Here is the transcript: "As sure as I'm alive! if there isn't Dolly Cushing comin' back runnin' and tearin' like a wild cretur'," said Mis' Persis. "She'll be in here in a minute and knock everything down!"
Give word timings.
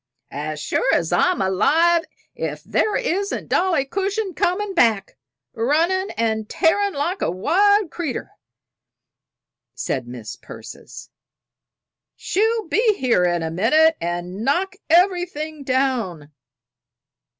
"As 0.31 0.59
sure 0.59 0.91
as 0.95 1.11
I'm 1.11 1.43
alive! 1.43 2.05
if 2.33 2.63
there 2.63 2.95
isn't 2.95 3.49
Dolly 3.49 3.85
Cushing 3.85 4.33
comin' 4.33 4.73
back 4.73 5.15
runnin' 5.53 6.09
and 6.17 6.49
tearin' 6.49 6.93
like 6.95 7.21
a 7.21 7.29
wild 7.29 7.91
cretur'," 7.91 8.31
said 9.75 10.07
Mis' 10.07 10.37
Persis. 10.37 11.11
"She'll 12.15 12.67
be 12.67 12.83
in 12.95 12.95
here 12.95 13.25
in 13.25 13.43
a 13.43 13.51
minute 13.51 13.95
and 14.01 14.43
knock 14.43 14.75
everything 14.89 15.63
down!" 15.63 16.31